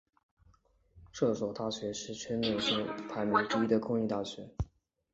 [1.13, 4.49] 这所大学是全纽约州排名第一的公立大学。